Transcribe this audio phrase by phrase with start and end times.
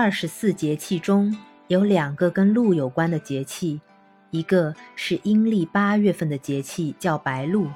[0.00, 1.36] 二十四节气中
[1.66, 3.80] 有两个跟鹿有关的节气，
[4.30, 7.66] 一个是阴历八月份的节气叫白露，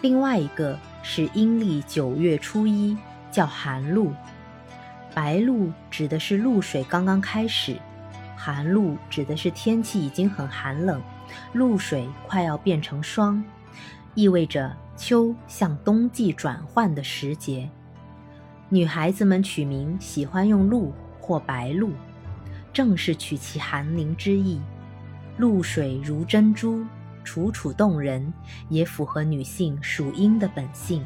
[0.00, 2.96] 另外一个是阴历九月初一
[3.30, 4.10] 叫寒露。
[5.14, 7.76] 白露指的是露水刚刚开始，
[8.34, 10.98] 寒露指的是天气已经很寒冷，
[11.52, 13.44] 露水快要变成霜，
[14.14, 17.68] 意味着秋向冬季转换的时节。
[18.70, 20.90] 女孩子们取名喜欢用露。
[21.26, 21.90] 或白露，
[22.72, 24.60] 正是取其寒凝之意。
[25.38, 26.86] 露水如珍珠，
[27.24, 28.32] 楚楚动人，
[28.68, 31.04] 也符合女性属阴的本性。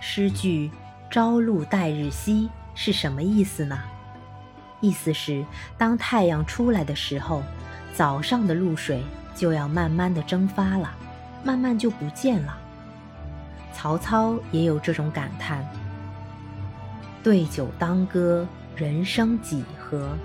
[0.00, 0.70] 诗句
[1.10, 3.78] “朝露待日晞”是什么意思呢？
[4.80, 5.42] 意思是，
[5.78, 7.42] 当太阳出来的时候，
[7.94, 9.02] 早上的露水
[9.34, 10.94] 就要慢慢的蒸发了，
[11.42, 12.58] 慢慢就不见了。
[13.80, 15.64] 曹操也有这种感叹
[17.22, 20.16] ：“对酒当歌，人生几何？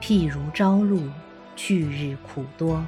[0.00, 1.10] 譬如朝露，
[1.56, 2.80] 去日苦多。”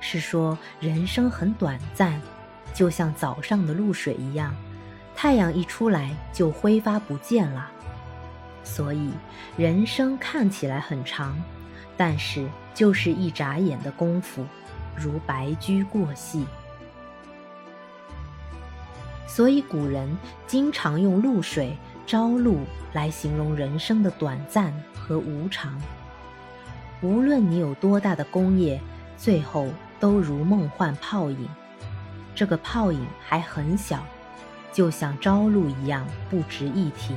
[0.00, 2.18] 是说人生很短暂，
[2.72, 4.54] 就像早上的露水一样，
[5.14, 7.70] 太阳一出来就挥发不见了。
[8.64, 9.10] 所以
[9.58, 11.36] 人生看起来很长，
[11.94, 14.46] 但是就是一眨眼的功夫，
[14.96, 16.46] 如白驹过隙。
[19.34, 20.14] 所以古人
[20.46, 21.74] 经常用露水、
[22.06, 22.58] 朝露
[22.92, 25.80] 来形容人生的短暂和无常。
[27.00, 28.78] 无论你有多大的功业，
[29.16, 31.48] 最后都如梦幻泡影。
[32.34, 34.04] 这个泡影还很小，
[34.70, 37.14] 就像朝露一样不值一提。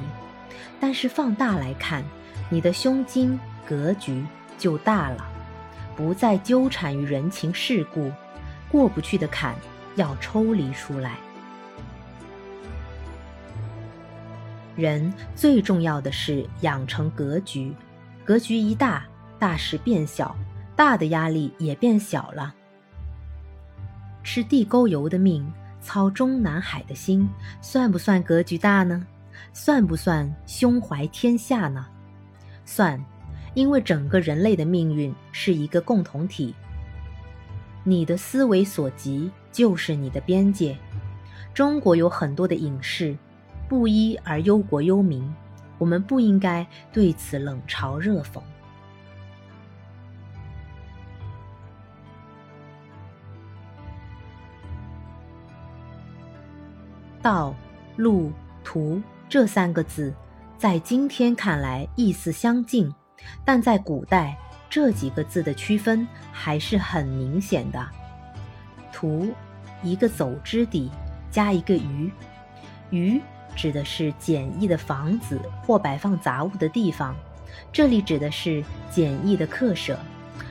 [0.79, 2.01] 但是放大来看，
[2.49, 4.25] 你的胸襟格局
[4.57, 5.27] 就大了，
[5.97, 8.09] 不再纠缠于人情世故，
[8.71, 9.53] 过不去的坎
[9.97, 11.17] 要抽离出来。
[14.75, 17.73] 人最重要的是养成格局，
[18.25, 19.05] 格局一大，
[19.39, 20.35] 大事变小，
[20.75, 22.53] 大的压力也变小了。
[24.23, 25.49] 吃地沟油的命，
[25.81, 27.29] 操中南海的心，
[27.61, 29.05] 算不算格局大呢？
[29.53, 31.85] 算不算胸怀天下呢？
[32.65, 33.01] 算，
[33.53, 36.53] 因为整个人类的命运是一个共同体。
[37.83, 40.75] 你的思维所及就是你的边界。
[41.53, 43.15] 中国有很多的影视。
[43.67, 45.33] 布衣而忧国忧民，
[45.77, 48.41] 我们不应该对此冷嘲热讽。
[57.21, 57.55] 道、
[57.97, 58.31] 路、
[58.63, 60.13] 途这三个字，
[60.59, 62.93] 在今天看来意思相近，
[63.43, 64.37] 但在古代
[64.69, 67.83] 这几个字的区分还是很明显的。
[68.93, 69.33] 途，
[69.81, 70.91] 一个走之底，
[71.31, 72.11] 加一个余，
[72.91, 73.19] 余。
[73.55, 77.15] 指的是简易的房子或摆放杂物的地方，
[77.71, 79.97] 这里指的是简易的客舍，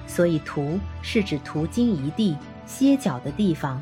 [0.07, 3.81] 所以途是指途经一地歇脚的地方。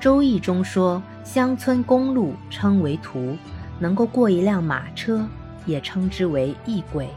[0.02, 3.36] 《周易》中说，乡村公路称为途，
[3.78, 5.26] 能够过一辆马车
[5.66, 7.08] 也称之为驿轨，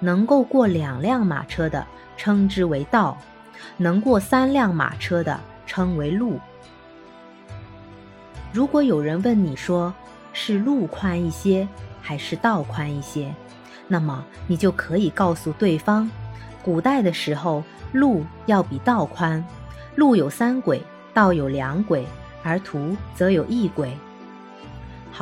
[0.00, 1.86] 能够过两辆马车的
[2.16, 3.16] 称之为道，
[3.76, 6.38] 能过三辆马车的称为路。
[8.52, 9.94] 如果有人问你说，
[10.32, 11.66] 是路宽一些
[12.00, 13.34] 还是道宽一些？
[13.88, 16.10] 那么你就可以告诉对方，
[16.62, 17.62] 古代的时候
[17.92, 19.44] 路要比道宽，
[19.96, 20.82] 路有三轨，
[21.12, 22.06] 道有两轨，
[22.42, 23.92] 而途则有一轨。